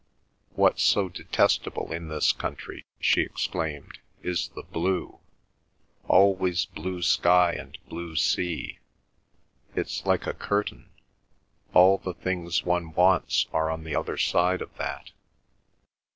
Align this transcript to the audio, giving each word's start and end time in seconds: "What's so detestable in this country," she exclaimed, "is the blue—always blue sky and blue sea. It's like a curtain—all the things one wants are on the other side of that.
"What's 0.55 0.81
so 0.81 1.09
detestable 1.09 1.93
in 1.93 2.07
this 2.07 2.31
country," 2.31 2.85
she 2.99 3.21
exclaimed, 3.21 3.99
"is 4.23 4.47
the 4.55 4.63
blue—always 4.63 6.65
blue 6.65 7.03
sky 7.03 7.53
and 7.53 7.77
blue 7.87 8.15
sea. 8.15 8.79
It's 9.75 10.03
like 10.03 10.25
a 10.25 10.33
curtain—all 10.33 11.99
the 11.99 12.15
things 12.15 12.63
one 12.65 12.93
wants 12.93 13.45
are 13.53 13.69
on 13.69 13.83
the 13.83 13.95
other 13.95 14.17
side 14.17 14.63
of 14.63 14.75
that. 14.77 15.11